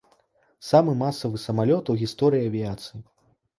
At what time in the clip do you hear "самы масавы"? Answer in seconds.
0.69-1.43